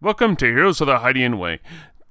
Welcome 0.00 0.36
to 0.36 0.46
Heroes 0.46 0.80
of 0.80 0.86
the 0.86 0.98
Hydian 0.98 1.40
Way. 1.40 1.58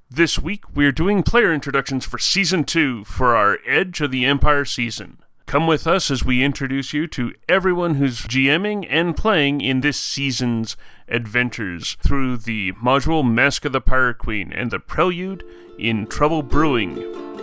This 0.10 0.38
week 0.38 0.76
we're 0.76 0.92
doing 0.92 1.24
player 1.24 1.54
introductions 1.54 2.06
for 2.06 2.18
Season 2.18 2.66
2 2.66 3.06
for 3.06 3.34
our 3.34 3.60
Edge 3.66 4.02
of 4.02 4.12
the 4.12 4.26
Empire 4.26 4.66
season. 4.66 5.20
Come 5.46 5.68
with 5.68 5.88
us 5.88 6.12
as 6.12 6.26
we 6.26 6.44
introduce 6.44 6.92
you 6.92 7.08
to 7.08 7.34
everyone 7.48 7.96
who's 7.96 8.24
GMing 8.24 8.86
and 8.90 9.16
playing 9.16 9.62
in 9.62 9.80
this 9.80 9.98
season's 9.98 10.76
adventures 11.08 11.96
through 12.02 12.36
the 12.36 12.74
module 12.74 13.26
Mask 13.26 13.64
of 13.64 13.72
the 13.72 13.80
Pirate 13.80 14.18
Queen 14.18 14.52
and 14.52 14.70
the 14.70 14.80
prelude 14.80 15.46
in 15.80 16.08
Trouble 16.08 16.44
Brewing. 16.44 16.98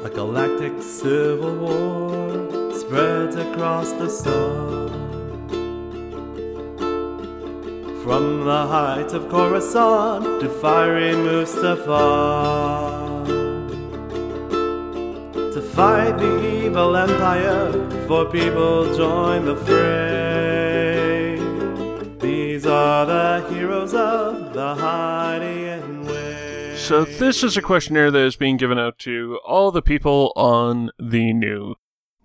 A 0.05 0.11
galactic 0.11 0.83
civil 0.83 1.57
war 1.57 2.75
spreads 2.79 3.37
across 3.37 3.93
the 3.93 4.11
sun. 4.11 5.24
From 8.05 8.45
the 8.45 8.67
heights 8.67 9.15
of 9.15 9.31
Coruscant 9.31 10.43
to 10.43 10.49
fiery 10.61 11.15
Mustafar. 11.15 11.65
To 15.55 15.63
fight 15.63 16.19
the 16.19 16.67
evil 16.67 16.99
empire, 16.99 17.73
for 18.07 18.27
people 18.27 18.95
join 18.95 19.47
the 19.47 19.57
fray. 19.57 21.39
These 22.21 22.67
are 22.67 23.07
the 23.07 23.49
heroes 23.49 23.95
of 23.95 24.53
the 24.53 24.75
Hydian 24.75 26.07
Way. 26.07 26.77
So, 26.77 27.07
this 27.07 27.43
is 27.43 27.57
a 27.57 27.63
questionnaire 27.63 28.11
that 28.11 28.21
is 28.21 28.37
being 28.37 28.59
given 28.59 28.79
out 28.79 28.99
to 28.99 29.41
all 29.47 29.71
the 29.71 29.81
people 29.81 30.35
on 30.37 30.91
the 30.99 31.33
new 31.33 31.77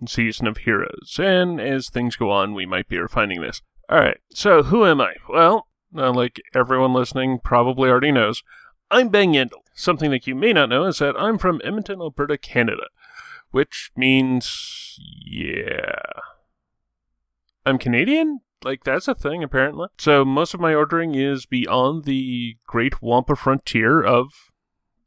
season 0.06 0.46
of 0.46 0.58
Heroes. 0.58 1.18
And 1.18 1.58
as 1.58 1.88
things 1.88 2.16
go 2.16 2.30
on, 2.30 2.52
we 2.52 2.66
might 2.66 2.86
be 2.86 2.98
refining 2.98 3.40
this. 3.40 3.62
Alright, 3.90 4.18
so 4.28 4.62
who 4.64 4.84
am 4.84 5.00
I? 5.00 5.14
Well, 5.28 5.66
uh, 5.96 6.12
like 6.12 6.40
everyone 6.54 6.92
listening 6.92 7.38
probably 7.42 7.88
already 7.90 8.12
knows, 8.12 8.42
I'm 8.90 9.08
Ben 9.08 9.32
Yendall. 9.32 9.62
Something 9.74 10.10
that 10.10 10.26
you 10.26 10.34
may 10.34 10.52
not 10.52 10.68
know 10.68 10.84
is 10.84 10.98
that 10.98 11.18
I'm 11.18 11.38
from 11.38 11.60
Edmonton, 11.64 12.00
Alberta, 12.00 12.36
Canada, 12.36 12.84
which 13.50 13.90
means, 13.96 14.98
yeah. 15.24 16.02
I'm 17.64 17.78
Canadian? 17.78 18.40
Like, 18.62 18.84
that's 18.84 19.08
a 19.08 19.14
thing, 19.14 19.42
apparently. 19.42 19.88
So, 19.98 20.24
most 20.24 20.54
of 20.54 20.60
my 20.60 20.74
ordering 20.74 21.14
is 21.14 21.46
beyond 21.46 22.04
the 22.04 22.56
Great 22.66 23.00
Wampa 23.00 23.36
frontier 23.36 24.02
of 24.02 24.32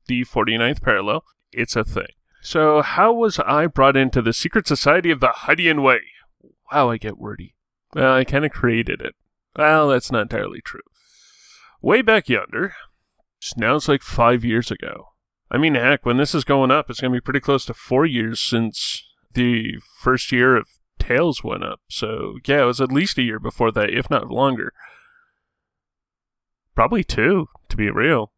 the 0.07 0.25
49th 0.25 0.81
parallel. 0.81 1.23
It's 1.51 1.75
a 1.75 1.83
thing. 1.83 2.07
So, 2.41 2.81
how 2.81 3.13
was 3.13 3.39
I 3.39 3.67
brought 3.67 3.95
into 3.95 4.21
the 4.21 4.33
secret 4.33 4.67
society 4.67 5.11
of 5.11 5.19
the 5.19 5.27
Hydian 5.27 5.83
Way? 5.83 5.99
Wow, 6.71 6.89
I 6.89 6.97
get 6.97 7.17
wordy. 7.17 7.55
Well, 7.93 8.15
I 8.15 8.23
kind 8.23 8.43
of 8.43 8.51
created 8.51 9.01
it. 9.01 9.15
Well, 9.55 9.89
that's 9.89 10.11
not 10.11 10.23
entirely 10.23 10.61
true. 10.61 10.81
Way 11.81 12.01
back 12.01 12.29
yonder, 12.29 12.73
now 13.57 13.75
it's 13.75 13.87
like 13.87 14.01
five 14.01 14.43
years 14.43 14.71
ago. 14.71 15.09
I 15.51 15.57
mean, 15.57 15.75
heck, 15.75 16.05
when 16.05 16.17
this 16.17 16.33
is 16.33 16.43
going 16.43 16.71
up, 16.71 16.89
it's 16.89 17.01
going 17.01 17.11
to 17.11 17.17
be 17.17 17.23
pretty 17.23 17.39
close 17.39 17.65
to 17.65 17.73
four 17.73 18.05
years 18.05 18.39
since 18.39 19.03
the 19.33 19.75
first 19.99 20.31
year 20.31 20.55
of 20.55 20.67
Tales 20.97 21.43
went 21.43 21.63
up. 21.63 21.81
So, 21.89 22.39
yeah, 22.45 22.63
it 22.63 22.65
was 22.65 22.81
at 22.81 22.91
least 22.91 23.17
a 23.17 23.21
year 23.21 23.39
before 23.39 23.71
that, 23.73 23.91
if 23.91 24.09
not 24.09 24.31
longer. 24.31 24.73
Probably 26.73 27.03
two, 27.03 27.49
to 27.69 27.77
be 27.77 27.91
real. 27.91 28.31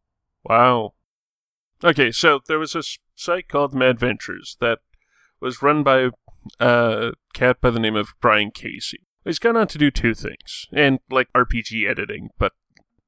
Wow. 0.43 0.93
Okay, 1.83 2.11
so 2.11 2.41
there 2.47 2.59
was 2.59 2.73
this 2.73 2.97
site 3.15 3.47
called 3.47 3.73
Mad 3.73 3.99
Ventures 3.99 4.57
that 4.59 4.79
was 5.39 5.61
run 5.61 5.83
by 5.83 6.09
a 6.59 7.13
cat 7.33 7.61
by 7.61 7.69
the 7.69 7.79
name 7.79 7.95
of 7.95 8.13
Brian 8.19 8.51
Casey. 8.51 9.01
He's 9.25 9.39
gone 9.39 9.57
on 9.57 9.67
to 9.67 9.77
do 9.77 9.91
two 9.91 10.13
things, 10.13 10.67
and 10.71 10.99
like 11.09 11.27
RPG 11.35 11.89
editing, 11.89 12.29
but 12.37 12.53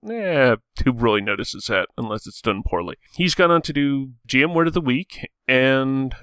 yeah, 0.03 0.55
who 0.83 0.91
really 0.91 1.21
notices 1.21 1.65
that 1.67 1.89
unless 1.97 2.27
it's 2.27 2.41
done 2.41 2.63
poorly? 2.63 2.95
He's 3.15 3.35
gone 3.35 3.51
on 3.51 3.61
to 3.63 3.73
do 3.73 4.13
GM 4.27 4.53
Word 4.53 4.67
of 4.67 4.73
the 4.73 4.81
Week 4.81 5.29
and 5.47 6.15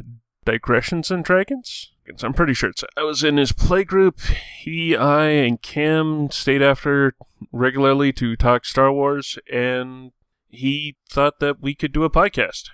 Digressions 0.44 1.10
and 1.10 1.24
Dragons. 1.24 1.92
I'm 2.22 2.34
pretty 2.34 2.54
sure 2.54 2.70
it's. 2.70 2.84
I 2.96 3.02
was 3.02 3.24
in 3.24 3.38
his 3.38 3.52
playgroup. 3.52 4.20
He, 4.60 4.94
I, 4.94 5.26
and 5.28 5.60
Cam 5.62 6.30
stayed 6.30 6.62
after 6.62 7.14
regularly 7.50 8.12
to 8.14 8.36
talk 8.36 8.64
Star 8.64 8.92
Wars, 8.92 9.38
and 9.50 10.12
he 10.48 10.96
thought 11.08 11.40
that 11.40 11.60
we 11.62 11.74
could 11.74 11.92
do 11.92 12.04
a 12.04 12.10
podcast. 12.10 12.70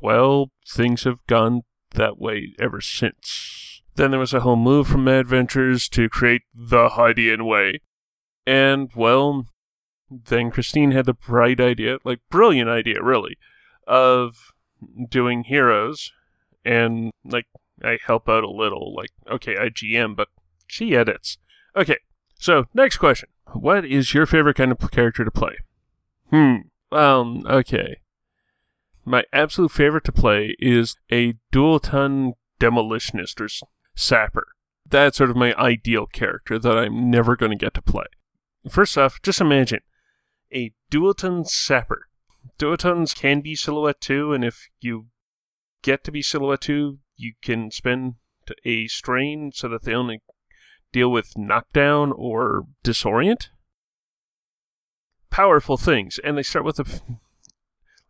Well, 0.00 0.50
things 0.68 1.04
have 1.04 1.24
gone 1.28 1.62
that 1.92 2.18
way 2.18 2.54
ever 2.58 2.80
since. 2.80 3.71
Then 3.94 4.10
there 4.10 4.20
was 4.20 4.32
a 4.32 4.40
whole 4.40 4.56
move 4.56 4.88
from 4.88 5.04
Mad 5.04 5.28
Ventures 5.28 5.88
to 5.90 6.08
create 6.08 6.42
the 6.54 6.90
Hydian 6.90 7.46
Way. 7.46 7.80
And, 8.46 8.90
well, 8.96 9.46
then 10.10 10.50
Kristine 10.50 10.92
had 10.92 11.06
the 11.06 11.14
bright 11.14 11.60
idea, 11.60 11.98
like, 12.04 12.20
brilliant 12.30 12.70
idea, 12.70 13.02
really, 13.02 13.36
of 13.86 14.52
doing 15.08 15.44
heroes. 15.44 16.12
And, 16.64 17.12
like, 17.24 17.46
I 17.84 17.98
help 18.04 18.28
out 18.28 18.44
a 18.44 18.50
little. 18.50 18.94
Like, 18.94 19.10
okay, 19.30 19.56
I 19.56 19.68
GM, 19.68 20.16
but 20.16 20.28
she 20.66 20.96
edits. 20.96 21.38
Okay, 21.76 21.98
so 22.38 22.66
next 22.74 22.96
question. 22.96 23.28
What 23.52 23.84
is 23.84 24.14
your 24.14 24.26
favorite 24.26 24.56
kind 24.56 24.72
of 24.72 24.90
character 24.90 25.24
to 25.24 25.30
play? 25.30 25.56
Hmm. 26.30 26.56
Um, 26.90 27.44
okay. 27.46 28.00
My 29.04 29.24
absolute 29.32 29.72
favorite 29.72 30.04
to 30.04 30.12
play 30.12 30.56
is 30.58 30.96
a 31.10 31.34
Dowutin 31.52 32.34
demolitionist 32.60 33.40
or 33.40 33.48
sapper. 33.94 34.48
That's 34.88 35.18
sort 35.18 35.30
of 35.30 35.36
my 35.36 35.54
ideal 35.54 36.06
character 36.06 36.58
that 36.58 36.78
I'm 36.78 37.10
never 37.10 37.36
going 37.36 37.50
to 37.50 37.64
get 37.64 37.74
to 37.74 37.82
play. 37.82 38.06
First 38.68 38.96
off, 38.98 39.20
just 39.22 39.40
imagine 39.40 39.80
a 40.52 40.72
Dowutin 40.90 41.46
sapper. 41.46 42.08
Dowutins 42.58 43.14
can 43.14 43.40
be 43.40 43.54
silhouette 43.54 44.00
2, 44.00 44.32
and 44.32 44.44
if 44.44 44.68
you 44.80 45.06
get 45.82 46.04
to 46.04 46.12
be 46.12 46.22
silhouette 46.22 46.60
2, 46.60 46.98
you 47.16 47.34
can 47.42 47.70
spend 47.70 48.14
a 48.64 48.86
strain 48.88 49.50
so 49.54 49.68
that 49.68 49.84
they 49.84 49.94
only 49.94 50.20
deal 50.92 51.10
with 51.10 51.36
knockdown 51.36 52.12
or 52.12 52.66
disorient. 52.84 53.48
Powerful 55.30 55.76
things, 55.76 56.20
and 56.22 56.36
they 56.36 56.42
start 56.42 56.64
with 56.64 56.78
a 56.78 57.00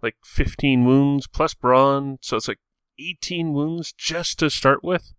like 0.02 0.16
15 0.24 0.84
wounds 0.84 1.28
plus 1.28 1.54
brawn, 1.54 2.18
so 2.20 2.36
it's 2.36 2.48
like 2.48 2.58
18 2.98 3.52
wounds 3.52 3.92
just 3.92 4.38
to 4.40 4.50
start 4.50 4.82
with. 4.82 5.12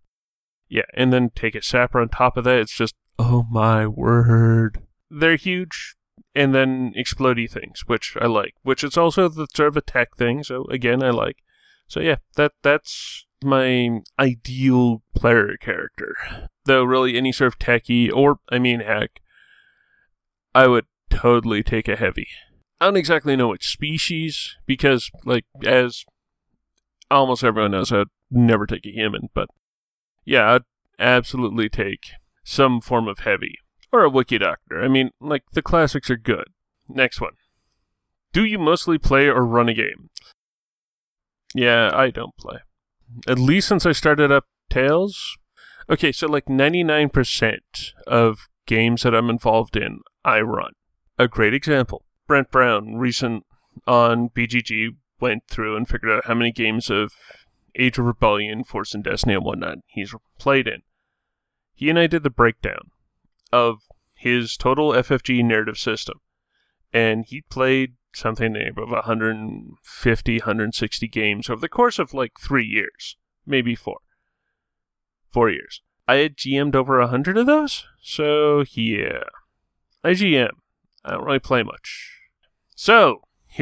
Yeah, 0.74 0.82
and 0.94 1.12
then 1.12 1.30
take 1.36 1.54
a 1.54 1.62
sapper 1.62 2.00
on 2.00 2.08
top 2.08 2.36
of 2.36 2.42
that. 2.42 2.58
It's 2.58 2.76
just, 2.76 2.96
oh 3.16 3.46
my 3.48 3.86
word. 3.86 4.82
They're 5.08 5.36
huge, 5.36 5.94
and 6.34 6.52
then 6.52 6.92
explodey 6.96 7.48
things, 7.48 7.84
which 7.86 8.16
I 8.20 8.26
like. 8.26 8.54
Which 8.64 8.82
is 8.82 8.96
also 8.96 9.28
the 9.28 9.46
sort 9.54 9.68
of 9.68 9.76
attack 9.76 10.16
thing, 10.16 10.42
so 10.42 10.64
again, 10.64 11.00
I 11.00 11.10
like. 11.10 11.36
So 11.86 12.00
yeah, 12.00 12.16
that 12.34 12.54
that's 12.64 13.24
my 13.44 14.00
ideal 14.18 15.04
player 15.14 15.56
character. 15.60 16.16
Though 16.64 16.82
really 16.82 17.16
any 17.16 17.30
sort 17.30 17.52
of 17.52 17.60
techie, 17.60 18.12
or 18.12 18.40
I 18.50 18.58
mean 18.58 18.80
heck, 18.80 19.20
I 20.56 20.66
would 20.66 20.86
totally 21.08 21.62
take 21.62 21.86
a 21.86 21.94
heavy. 21.94 22.26
I 22.80 22.86
don't 22.86 22.96
exactly 22.96 23.36
know 23.36 23.46
which 23.46 23.68
species, 23.68 24.56
because 24.66 25.08
like 25.24 25.44
as 25.64 26.04
almost 27.12 27.44
everyone 27.44 27.70
knows, 27.70 27.92
I'd 27.92 28.08
never 28.28 28.66
take 28.66 28.86
a 28.86 28.90
human, 28.90 29.28
but 29.34 29.48
yeah, 30.24 30.54
I'd 30.54 30.62
absolutely 30.98 31.68
take 31.68 32.10
some 32.44 32.80
form 32.80 33.08
of 33.08 33.20
heavy. 33.20 33.56
Or 33.92 34.04
a 34.04 34.10
Wookiee 34.10 34.40
doctor. 34.40 34.82
I 34.82 34.88
mean, 34.88 35.10
like, 35.20 35.44
the 35.52 35.62
classics 35.62 36.10
are 36.10 36.16
good. 36.16 36.48
Next 36.88 37.20
one. 37.20 37.34
Do 38.32 38.44
you 38.44 38.58
mostly 38.58 38.98
play 38.98 39.28
or 39.28 39.44
run 39.44 39.68
a 39.68 39.74
game? 39.74 40.10
Yeah, 41.54 41.90
I 41.94 42.10
don't 42.10 42.36
play. 42.36 42.58
At 43.28 43.38
least 43.38 43.68
since 43.68 43.86
I 43.86 43.92
started 43.92 44.32
up 44.32 44.46
Tales. 44.68 45.38
Okay, 45.88 46.10
so 46.10 46.26
like 46.26 46.46
99% 46.46 47.58
of 48.06 48.48
games 48.66 49.02
that 49.02 49.14
I'm 49.14 49.30
involved 49.30 49.76
in, 49.76 50.00
I 50.24 50.40
run. 50.40 50.72
A 51.18 51.28
great 51.28 51.54
example. 51.54 52.04
Brent 52.26 52.50
Brown, 52.50 52.96
recent 52.96 53.44
on 53.86 54.30
BGG, 54.30 54.96
went 55.20 55.44
through 55.48 55.76
and 55.76 55.88
figured 55.88 56.10
out 56.10 56.26
how 56.26 56.34
many 56.34 56.50
games 56.50 56.90
of 56.90 57.12
Age 57.76 57.98
of 57.98 58.04
Rebellion, 58.04 58.64
Force 58.64 58.94
and 58.94 59.02
Destiny, 59.02 59.34
and 59.34 59.44
whatnot 59.44 59.78
he's 59.86 60.14
played 60.38 60.68
in. 60.68 60.82
He 61.74 61.90
and 61.90 61.98
I 61.98 62.06
did 62.06 62.22
the 62.22 62.30
breakdown 62.30 62.90
of 63.52 63.82
his 64.14 64.56
total 64.56 64.92
FFG 64.92 65.44
narrative 65.44 65.78
system. 65.78 66.20
And 66.92 67.24
he 67.26 67.42
played 67.42 67.94
something 68.14 68.56
of 68.56 68.90
150, 68.90 70.38
160 70.38 71.08
games 71.08 71.50
over 71.50 71.60
the 71.60 71.68
course 71.68 71.98
of 71.98 72.14
like 72.14 72.32
three 72.40 72.64
years, 72.64 73.16
maybe 73.44 73.74
four. 73.74 73.98
Four 75.30 75.50
years. 75.50 75.82
I 76.06 76.16
had 76.16 76.36
GM'd 76.36 76.76
over 76.76 77.00
100 77.00 77.36
of 77.38 77.46
those, 77.46 77.84
so 78.00 78.64
yeah. 78.72 79.24
I 80.02 80.10
GM. 80.10 80.50
I 81.04 81.12
don't 81.12 81.24
really 81.24 81.38
play 81.38 81.62
much. 81.62 82.20
So, 82.74 83.22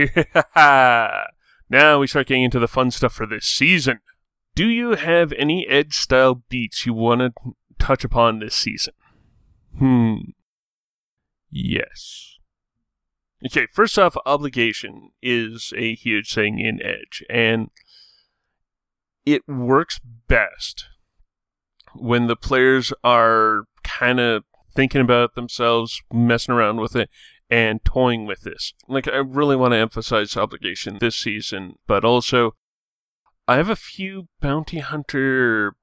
now 1.73 1.99
we 1.99 2.07
start 2.07 2.29
getting 2.29 2.45
into 2.45 2.59
the 2.59 2.69
fun 2.69 2.91
stuff 2.91 3.15
for 3.15 3.27
this 3.27 3.47
season. 3.47 4.01
Do 4.55 4.67
you 4.67 4.91
have 4.91 5.33
any 5.33 5.67
Edge 5.67 5.95
style 5.95 6.43
beats 6.51 6.85
you 6.85 6.93
want 6.93 7.21
to 7.23 7.33
touch 7.79 8.05
upon 8.05 8.39
this 8.39 8.55
season? 8.55 8.93
Hmm. 9.79 10.17
Yes. 11.51 12.37
Okay, 13.45 13.67
first 13.73 13.99
off, 13.99 14.17
obligation 14.27 15.11
is 15.23 15.73
a 15.77 15.95
huge 15.95 16.33
thing 16.35 16.61
in 16.61 16.81
Edge, 16.83 17.25
and 17.29 17.71
it 19.25 19.49
works 19.49 19.99
best 20.29 20.85
when 21.95 22.27
the 22.27 22.37
players 22.37 22.93
are 23.03 23.63
kind 23.83 24.21
of 24.21 24.45
thinking 24.75 25.01
about 25.01 25.35
themselves, 25.35 26.03
messing 26.13 26.55
around 26.55 26.81
with 26.81 26.95
it, 26.95 27.09
and 27.53 27.85
toying 27.85 28.25
with 28.25 28.41
this. 28.41 28.73
Like, 28.89 29.07
I 29.07 29.17
really 29.17 29.57
want 29.57 29.73
to 29.73 29.79
emphasize 29.79 30.39
obligation 30.39 30.97
this 30.99 31.17
season, 31.17 31.75
but 31.87 32.03
also, 32.03 32.55
I 33.47 33.57
have 33.57 33.69
a 33.69 33.77
few 33.77 34.29
bounty 34.41 34.79
hunter, 34.79 35.77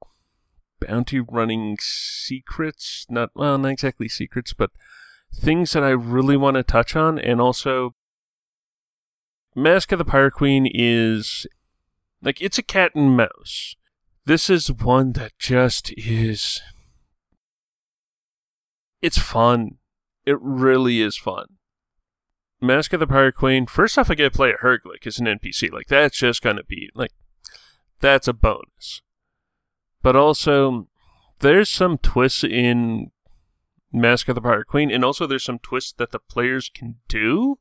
bounty 0.82 1.20
running 1.20 1.78
secrets. 1.80 3.06
Not, 3.08 3.30
well, 3.36 3.60
not 3.60 3.68
exactly 3.70 4.10
secrets, 4.10 4.52
but 4.52 4.72
things 5.32 5.74
that 5.74 5.84
I 5.84 5.92
really 5.92 6.36
want 6.36 6.56
to 6.56 6.64
touch 6.64 6.96
on, 6.96 7.20
and 7.20 7.40
also, 7.40 7.94
Mask 9.56 9.92
of 9.92 10.00
the 10.00 10.06
Pirate 10.06 10.34
Queen 10.34 10.68
is 10.74 11.46
like 12.20 12.42
it's 12.42 12.58
a 12.58 12.64
cat 12.64 12.94
and 12.96 13.16
mouse. 13.16 13.76
This 14.26 14.50
is 14.50 14.72
one 14.72 15.12
that 15.14 15.34
just 15.38 15.94
is. 15.96 16.62
It's 19.04 19.20
fun. 19.20 19.78
It 20.26 20.38
really 20.42 21.02
is 21.02 21.16
fun. 21.16 21.59
Mask 22.62 22.94
of 22.94 23.00
the 23.00 23.08
Pirate 23.08 23.36
Queen. 23.36 23.66
First 23.66 23.98
off, 23.98 24.12
I 24.12 24.16
get 24.16 24.32
to 24.32 24.38
play 24.38 24.52
a 24.52 24.58
Herglic 24.58 25.08
as 25.08 25.20
an 25.20 25.26
NPC. 25.26 25.72
Like 25.72 25.88
that's 25.88 26.18
just 26.18 26.42
gonna 26.42 26.64
be 26.64 26.90
like 26.94 27.12
that's 28.00 28.28
a 28.28 28.34
bonus. 28.34 29.02
But 30.02 30.16
also, 30.16 30.88
there's 31.40 31.70
some 31.70 31.98
twists 31.98 32.44
in 32.44 33.12
Mask 33.92 34.28
of 34.30 34.36
the 34.36 34.42
Pirate 34.42 34.68
Queen, 34.68 34.92
and 34.92 35.04
also 35.04 35.26
there's 35.26 35.44
some 35.44 35.60
twists 35.60 35.94
that 35.94 36.12
the 36.12 36.20
players 36.20 36.70
can 36.74 36.96
do 37.08 37.60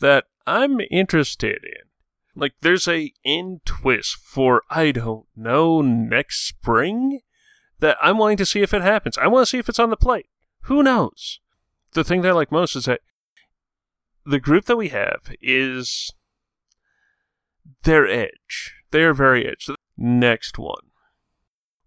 that 0.00 0.26
I'm 0.46 0.80
interested 0.90 1.64
in. 1.64 1.88
Like 2.34 2.54
there's 2.60 2.88
a 2.88 3.12
end 3.24 3.60
twist 3.64 4.16
for 4.16 4.62
I 4.70 4.90
don't 4.90 5.26
know 5.36 5.80
next 5.80 6.46
spring 6.46 7.20
that 7.80 7.98
I'm 8.00 8.18
wanting 8.18 8.38
to 8.38 8.46
see 8.46 8.62
if 8.62 8.72
it 8.72 8.82
happens. 8.82 9.18
I 9.18 9.26
want 9.26 9.46
to 9.46 9.50
see 9.50 9.58
if 9.58 9.68
it's 9.68 9.78
on 9.78 9.90
the 9.90 9.96
plate. 9.96 10.26
Who 10.62 10.82
knows? 10.82 11.40
The 11.92 12.04
thing 12.04 12.22
that 12.22 12.30
I 12.30 12.32
like 12.32 12.52
most 12.52 12.74
is 12.74 12.86
that 12.86 13.00
the 14.24 14.40
group 14.40 14.66
that 14.66 14.76
we 14.76 14.88
have 14.88 15.32
is 15.40 16.12
their 17.84 18.06
edge. 18.06 18.74
They 18.90 19.02
are 19.02 19.14
very 19.14 19.46
edge. 19.46 19.68
Next 19.96 20.58
one. 20.58 20.90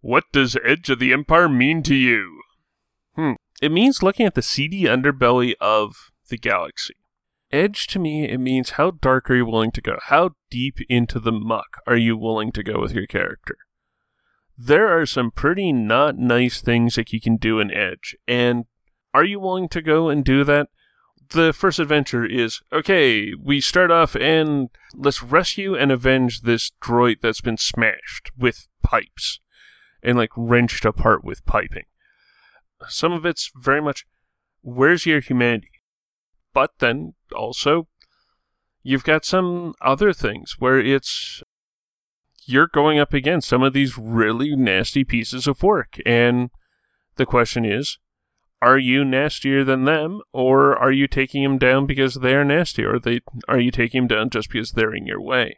What 0.02 0.26
does 0.32 0.56
Edge 0.64 0.90
of 0.90 1.00
the 1.00 1.14
Empire 1.14 1.50
mean 1.50 1.82
to 1.84 1.96
you? 1.96 2.42
Hmm. 3.16 3.34
It 3.62 3.72
means 3.72 4.04
looking 4.04 4.26
at 4.26 4.36
the 4.36 4.42
seedy 4.42 4.84
underbelly 4.84 5.56
of 5.60 6.12
the 6.30 6.38
galaxy. 6.38 6.94
Edge 7.52 7.88
to 7.88 8.00
me, 8.00 8.30
it 8.30 8.40
means 8.40 8.72
how 8.72 8.92
dark 8.92 9.30
are 9.30 9.36
you 9.36 9.46
willing 9.46 9.72
to 9.72 9.82
go? 9.82 9.98
How 10.08 10.32
deep 10.50 10.78
into 10.90 11.20
the 11.20 11.32
muck 11.32 11.82
are 11.88 11.96
you 11.96 12.18
willing 12.18 12.52
to 12.52 12.64
go 12.64 12.80
with 12.80 12.92
your 12.92 13.08
character? 13.08 13.58
There 14.58 14.88
are 14.88 15.06
some 15.06 15.32
pretty 15.32 15.72
not 15.72 16.18
nice 16.18 16.62
things 16.62 16.96
that 16.96 17.12
you 17.12 17.20
can 17.20 17.38
do 17.38 17.60
in 17.60 17.72
Edge, 17.72 18.16
and 18.28 18.66
are 19.14 19.24
you 19.24 19.40
willing 19.40 19.70
to 19.70 19.82
go 19.82 20.10
and 20.10 20.24
do 20.24 20.44
that? 20.44 20.68
The 21.30 21.54
first 21.54 21.80
adventure 21.80 22.26
is 22.26 22.62
okay, 22.72 23.34
we 23.34 23.62
start 23.62 23.92
off 23.92 24.16
and 24.16 24.70
let's 24.94 25.24
rescue 25.24 25.76
and 25.76 25.92
avenge 25.92 26.42
this 26.42 26.72
droid 26.82 27.22
that's 27.22 27.42
been 27.42 27.58
smashed 27.58 28.32
with 28.38 28.68
pipes 28.84 29.40
and 30.04 30.18
like 30.18 30.32
wrenched 30.36 30.86
apart 30.86 31.24
with 31.24 31.46
piping. 31.46 31.86
Some 32.88 33.12
of 33.12 33.26
it's 33.26 33.52
very 33.56 33.82
much 33.82 34.06
where's 34.62 35.06
your 35.06 35.20
humanity? 35.20 35.72
But 36.54 36.72
then 36.80 37.14
also, 37.36 37.88
you've 38.84 39.04
got 39.04 39.26
some 39.26 39.74
other 39.82 40.14
things 40.14 40.56
where 40.60 40.80
it's 40.80 41.44
you're 42.46 42.68
going 42.68 43.00
up 43.00 43.14
against 43.14 43.48
some 43.48 43.64
of 43.64 43.74
these 43.74 43.98
really 43.98 44.56
nasty 44.56 45.04
pieces 45.04 45.48
of 45.48 45.64
work. 45.64 45.98
And 46.06 46.52
the 47.16 47.26
question 47.26 47.66
is, 47.66 47.98
are 48.66 48.80
you 48.80 49.06
nastier 49.06 49.64
than 49.64 49.86
them, 49.86 50.22
or 50.34 50.76
are 50.76 50.92
you 50.92 51.08
taking 51.08 51.44
them 51.44 51.60
down 51.60 51.86
because 51.86 52.16
they 52.16 52.34
are 52.34 52.44
nasty, 52.44 52.84
or 52.84 52.98
they 52.98 53.20
are 53.48 53.60
you 53.60 53.70
taking 53.70 54.02
them 54.02 54.08
down 54.08 54.30
just 54.32 54.50
because 54.50 54.72
they're 54.72 54.96
in 54.96 55.06
your 55.06 55.22
way? 55.22 55.58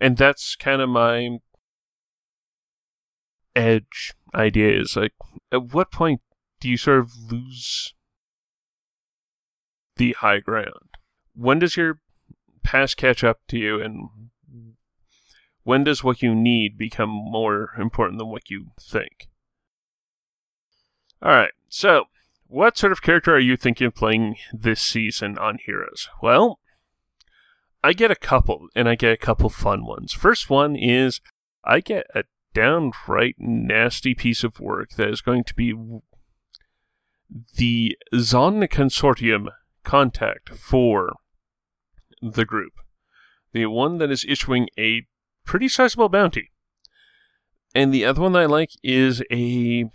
And 0.00 0.16
that's 0.16 0.56
kind 0.56 0.80
of 0.80 0.88
my 0.88 1.38
edge 3.54 4.14
idea 4.34 4.80
is 4.80 4.96
like, 4.96 5.12
at 5.52 5.74
what 5.74 5.90
point 5.90 6.20
do 6.60 6.68
you 6.68 6.76
sort 6.76 7.00
of 7.00 7.12
lose 7.30 7.94
the 9.96 10.12
high 10.12 10.40
ground. 10.40 10.96
When 11.34 11.58
does 11.58 11.76
your 11.76 12.00
past 12.62 12.96
catch 12.96 13.24
up 13.24 13.40
to 13.48 13.58
you, 13.58 13.82
and 13.82 14.08
when 15.64 15.84
does 15.84 16.04
what 16.04 16.22
you 16.22 16.34
need 16.34 16.78
become 16.78 17.10
more 17.10 17.70
important 17.78 18.18
than 18.18 18.28
what 18.28 18.50
you 18.50 18.68
think? 18.80 19.28
All 21.22 21.32
right, 21.32 21.52
so 21.68 22.04
what 22.46 22.76
sort 22.76 22.92
of 22.92 23.02
character 23.02 23.34
are 23.34 23.40
you 23.40 23.56
thinking 23.56 23.86
of 23.86 23.94
playing 23.94 24.36
this 24.52 24.80
season 24.80 25.38
on 25.38 25.58
Heroes? 25.64 26.08
Well, 26.22 26.60
I 27.82 27.92
get 27.92 28.10
a 28.10 28.16
couple, 28.16 28.68
and 28.74 28.88
I 28.88 28.96
get 28.96 29.12
a 29.12 29.16
couple 29.16 29.48
fun 29.48 29.86
ones. 29.86 30.12
First 30.12 30.50
one 30.50 30.76
is 30.76 31.20
I 31.64 31.80
get 31.80 32.06
a 32.14 32.24
downright 32.52 33.36
nasty 33.38 34.14
piece 34.14 34.44
of 34.44 34.60
work 34.60 34.90
that 34.92 35.08
is 35.08 35.20
going 35.20 35.44
to 35.44 35.54
be 35.54 35.74
the 37.56 37.96
Zann 38.14 38.60
Consortium 38.68 39.48
contact 39.84 40.50
for 40.50 41.14
the 42.20 42.44
group. 42.44 42.72
The 43.52 43.66
one 43.66 43.98
that 43.98 44.10
is 44.10 44.24
issuing 44.28 44.68
a 44.78 45.06
pretty 45.44 45.68
sizable 45.68 46.08
bounty. 46.08 46.50
And 47.74 47.92
the 47.92 48.04
other 48.04 48.22
one 48.22 48.32
that 48.32 48.42
I 48.42 48.46
like 48.46 48.70
is 48.82 49.22
a 49.30 49.90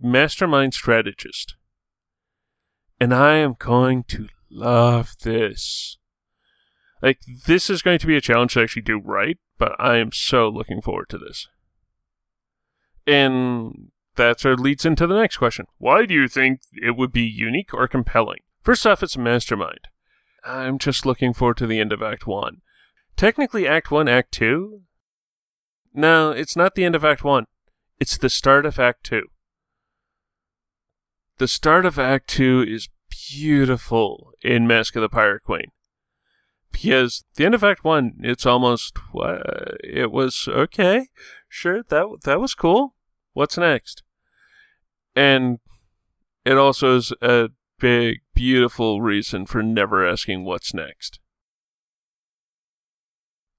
mastermind 0.00 0.74
strategist. 0.74 1.56
And 3.00 3.12
I 3.14 3.36
am 3.36 3.56
going 3.58 4.04
to 4.04 4.28
love 4.50 5.16
this. 5.22 5.98
Like, 7.02 7.20
this 7.46 7.68
is 7.68 7.82
going 7.82 7.98
to 7.98 8.06
be 8.06 8.16
a 8.16 8.22
challenge 8.22 8.54
to 8.54 8.62
actually 8.62 8.82
do 8.82 8.98
right, 8.98 9.38
but 9.58 9.72
I 9.78 9.96
am 9.96 10.12
so 10.12 10.48
looking 10.48 10.80
forward 10.80 11.08
to 11.10 11.18
this. 11.18 11.48
And 13.06 13.90
that 14.16 14.40
sort 14.40 14.54
of 14.54 14.60
leads 14.60 14.84
into 14.84 15.06
the 15.06 15.18
next 15.18 15.36
question. 15.36 15.66
Why 15.78 16.06
do 16.06 16.14
you 16.14 16.26
think 16.26 16.60
it 16.72 16.96
would 16.96 17.12
be 17.12 17.22
unique 17.22 17.74
or 17.74 17.86
compelling? 17.86 18.40
First 18.62 18.86
off, 18.86 19.02
it's 19.02 19.16
a 19.16 19.20
mastermind. 19.20 19.88
I'm 20.44 20.78
just 20.78 21.04
looking 21.04 21.34
forward 21.34 21.58
to 21.58 21.66
the 21.66 21.80
end 21.80 21.92
of 21.92 22.02
Act 22.02 22.26
1. 22.26 22.62
Technically, 23.16 23.68
Act 23.68 23.90
1, 23.90 24.08
Act 24.08 24.32
2? 24.32 24.80
No, 25.94 26.30
it's 26.30 26.56
not 26.56 26.74
the 26.74 26.84
end 26.84 26.94
of 26.94 27.04
Act 27.04 27.24
1. 27.24 27.46
It's 28.00 28.16
the 28.16 28.30
start 28.30 28.66
of 28.66 28.78
Act 28.78 29.04
2. 29.04 29.26
The 31.38 31.48
start 31.48 31.84
of 31.84 31.98
Act 31.98 32.28
2 32.28 32.64
is 32.66 32.88
beautiful 33.30 34.32
in 34.42 34.66
Mask 34.66 34.96
of 34.96 35.02
the 35.02 35.08
Pirate 35.10 35.42
Queen. 35.42 35.70
Because 36.72 37.24
the 37.34 37.44
end 37.44 37.54
of 37.54 37.62
Act 37.62 37.84
1, 37.84 38.20
it's 38.22 38.46
almost, 38.46 38.96
uh, 39.14 39.38
it 39.84 40.10
was 40.10 40.48
okay, 40.48 41.08
sure, 41.46 41.82
that, 41.82 42.20
that 42.24 42.40
was 42.40 42.54
cool. 42.54 42.94
What's 43.34 43.58
next? 43.58 44.02
And 45.14 45.58
it 46.46 46.56
also 46.56 46.96
is 46.96 47.12
a 47.20 47.50
big, 47.78 48.20
beautiful 48.34 49.02
reason 49.02 49.44
for 49.44 49.62
never 49.62 50.06
asking 50.06 50.44
what's 50.44 50.72
next. 50.72 51.20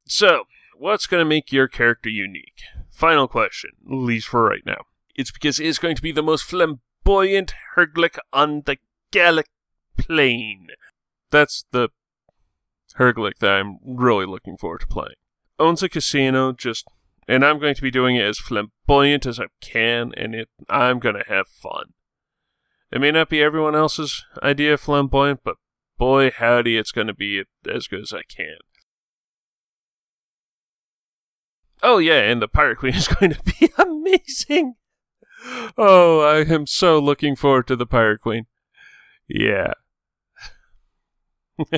So, 0.07 0.45
what's 0.75 1.05
going 1.05 1.21
to 1.21 1.29
make 1.29 1.51
your 1.51 1.67
character 1.67 2.09
unique? 2.09 2.61
Final 2.89 3.27
question, 3.27 3.71
at 3.85 3.93
least 3.93 4.29
for 4.29 4.43
right 4.43 4.65
now. 4.65 4.85
It's 5.15 5.31
because 5.31 5.59
it's 5.59 5.79
going 5.79 5.95
to 5.95 6.01
be 6.01 6.11
the 6.11 6.23
most 6.23 6.43
flamboyant 6.43 6.81
Herglic 7.07 8.17
on 8.33 8.63
the 8.65 8.77
Gallic 9.11 9.47
Plain. 9.97 10.67
That's 11.31 11.65
the 11.71 11.89
Herglic 12.97 13.37
that 13.39 13.51
I'm 13.51 13.77
really 13.83 14.25
looking 14.25 14.57
forward 14.57 14.81
to 14.81 14.87
playing. 14.87 15.15
Owns 15.57 15.81
a 15.81 15.89
casino, 15.89 16.51
just 16.51 16.85
and 17.27 17.45
I'm 17.45 17.59
going 17.59 17.75
to 17.75 17.81
be 17.81 17.91
doing 17.91 18.15
it 18.15 18.25
as 18.25 18.39
flamboyant 18.39 19.25
as 19.25 19.39
I 19.39 19.45
can, 19.61 20.11
and 20.17 20.35
it 20.35 20.49
I'm 20.69 20.99
gonna 20.99 21.23
have 21.27 21.47
fun. 21.47 21.93
It 22.91 22.99
may 22.99 23.11
not 23.11 23.29
be 23.29 23.41
everyone 23.41 23.75
else's 23.75 24.25
idea 24.43 24.73
of 24.73 24.81
flamboyant, 24.81 25.41
but 25.43 25.55
boy 25.97 26.31
howdy, 26.31 26.77
it's 26.77 26.91
going 26.91 27.07
to 27.07 27.13
be 27.13 27.43
as 27.69 27.87
good 27.87 28.01
as 28.01 28.13
I 28.13 28.21
can. 28.23 28.57
Oh 31.81 31.97
yeah, 31.97 32.19
and 32.21 32.41
the 32.41 32.47
Pirate 32.47 32.77
Queen 32.77 32.95
is 32.95 33.07
going 33.19 33.33
to 33.33 33.43
be 33.43 33.69
amazing. 33.77 34.75
Oh, 35.77 36.21
I 36.21 36.39
am 36.51 36.65
so 36.65 36.99
looking 36.99 37.35
forward 37.35 37.67
to 37.67 37.75
the 37.75 37.85
Pirate 37.85 38.21
Queen. 38.21 38.47
Yeah. 39.27 39.73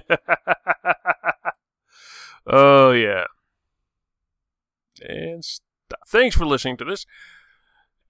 oh 2.48 2.92
yeah. 2.92 3.26
And 5.02 5.44
stop. 5.44 6.00
Thanks 6.08 6.36
for 6.36 6.46
listening 6.46 6.78
to 6.78 6.86
this. 6.86 7.06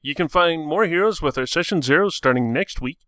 You 0.02 0.16
can 0.16 0.28
find 0.28 0.66
more 0.66 0.86
heroes 0.86 1.22
with 1.22 1.38
our 1.38 1.46
session 1.46 1.82
zero 1.82 2.10
starting 2.10 2.54
next 2.54 2.82
week. 2.82 3.00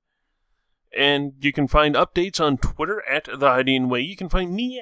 And 0.98 1.34
you 1.40 1.54
can 1.54 1.68
find 1.68 1.96
updates 1.96 2.42
on 2.42 2.58
Twitter 2.58 3.02
at 3.10 3.26
The 3.26 3.38
Hydian 3.38 3.88
Way. 3.88 4.02
You 4.02 4.18
can 4.18 4.28
find 4.28 4.54
me 4.54 4.82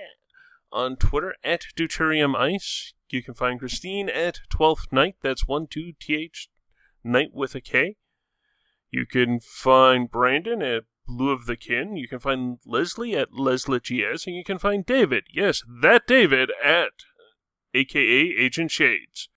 on 0.71 0.95
Twitter 0.95 1.35
at 1.43 1.65
Deuterium 1.77 2.35
Ice. 2.35 2.93
You 3.09 3.21
can 3.21 3.35
find 3.35 3.59
Kristine 3.59 4.09
at 4.09 4.39
12th 4.51 4.91
Night. 4.91 5.15
That's 5.21 5.47
1 5.47 5.67
2 5.67 5.93
TH 5.99 6.49
Night 7.09 7.29
with 7.33 7.55
a 7.55 7.61
K. 7.61 7.95
You 8.91 9.05
can 9.05 9.39
find 9.39 10.09
Brandon 10.09 10.61
at 10.61 10.83
Blue 11.07 11.31
of 11.31 11.45
the 11.45 11.57
Kin. 11.57 11.95
You 11.95 12.07
can 12.07 12.19
find 12.19 12.59
Leslie 12.65 13.15
at 13.15 13.33
Leslie 13.33 13.79
GS. 13.79 14.27
And 14.27 14.35
you 14.35 14.43
can 14.43 14.59
find 14.59 14.85
David, 14.85 15.25
yes, 15.33 15.63
that 15.81 16.07
David, 16.07 16.51
at 16.63 16.91
aka 17.73 18.35
Agent 18.37 18.71
Shades. 18.71 19.29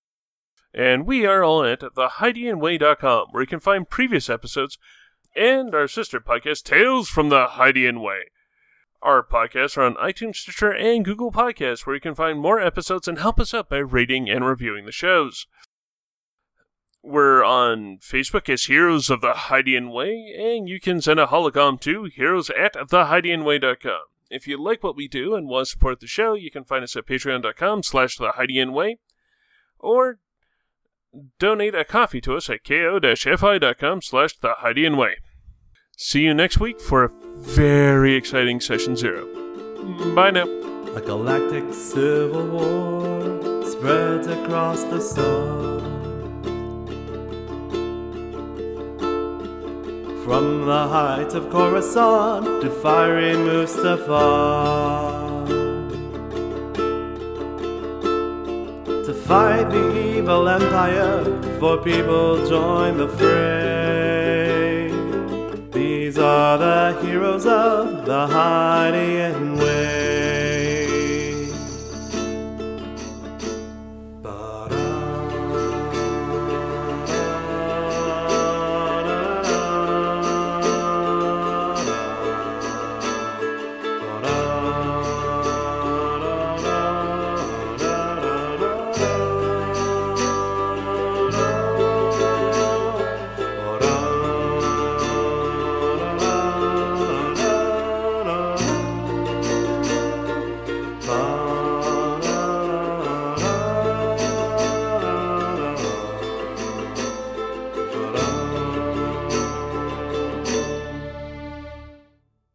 And 0.73 1.05
we 1.05 1.25
are 1.25 1.43
all 1.43 1.63
at 1.63 1.81
thehydianway.com, 1.81 3.27
where 3.31 3.43
you 3.43 3.47
can 3.47 3.59
find 3.59 3.89
previous 3.89 4.29
episodes 4.29 4.77
and 5.35 5.73
our 5.73 5.87
sister 5.87 6.19
podcast, 6.19 6.63
Tales 6.63 7.09
from 7.09 7.29
the 7.29 7.47
Hydian 7.51 8.01
Way. 8.01 8.29
Our 9.01 9.23
podcasts 9.23 9.77
are 9.77 9.83
on 9.83 9.95
iTunes, 9.95 10.37
Stitcher, 10.37 10.71
and 10.71 11.03
Google 11.03 11.31
Podcasts, 11.31 11.85
where 11.85 11.95
you 11.95 12.01
can 12.01 12.15
find 12.15 12.39
more 12.39 12.59
episodes 12.59 13.07
and 13.07 13.19
help 13.19 13.39
us 13.39 13.53
out 13.53 13.69
by 13.69 13.77
rating 13.77 14.29
and 14.29 14.45
reviewing 14.45 14.85
the 14.85 14.91
shows. 14.91 15.45
We're 17.05 17.43
on 17.43 17.97
Facebook 17.97 18.47
as 18.47 18.63
Heroes 18.63 19.09
of 19.09 19.19
the 19.19 19.33
Hydian 19.33 19.91
Way, 19.91 20.33
and 20.39 20.69
you 20.69 20.79
can 20.79 21.01
send 21.01 21.19
a 21.19 21.27
holocom 21.27 21.81
to 21.81 22.05
heroes 22.05 22.49
at 22.49 22.75
thehydianway.com. 22.75 23.99
If 24.29 24.47
you 24.47 24.63
like 24.63 24.81
what 24.83 24.95
we 24.95 25.09
do 25.09 25.35
and 25.35 25.49
want 25.49 25.67
to 25.67 25.71
support 25.71 25.99
the 25.99 26.07
show, 26.07 26.33
you 26.33 26.49
can 26.49 26.63
find 26.63 26.81
us 26.81 26.95
at 26.95 27.05
patreon.com 27.05 27.83
slash 27.83 28.17
thehydianway, 28.17 28.95
or 29.77 30.19
donate 31.39 31.75
a 31.75 31.83
coffee 31.83 32.21
to 32.21 32.37
us 32.37 32.49
at 32.49 32.63
ko-fi.com 32.63 34.01
slash 34.01 34.39
thehydianway. 34.39 35.15
See 35.97 36.21
you 36.21 36.33
next 36.33 36.61
week 36.61 36.79
for 36.79 37.03
a 37.03 37.09
very 37.41 38.15
exciting 38.15 38.61
Session 38.61 38.95
Zero. 38.95 39.25
Bye 40.15 40.31
now. 40.31 40.47
A 40.95 41.01
galactic 41.01 41.73
civil 41.73 42.47
war 42.47 43.65
spreads 43.65 44.27
across 44.27 44.83
the 44.85 45.01
sun. 45.01 46.12
From 50.23 50.65
the 50.65 50.87
heights 50.87 51.33
of 51.33 51.49
Coruscant 51.49 52.61
to 52.61 52.69
fiery 52.69 53.33
Mustafar. 53.35 54.69
To 59.05 59.13
fight 59.13 59.69
the 59.69 60.17
evil 60.17 60.47
empire, 60.47 61.25
for 61.59 61.77
people 61.83 62.47
join 62.47 62.95
the 62.95 63.09
fray. 63.09 64.93
These 65.71 66.17
are 66.17 66.57
the 66.57 67.01
heroes 67.05 67.45
of 67.45 68.05
the 68.05 68.27
Hydian 68.27 69.59
Way. 69.59 70.12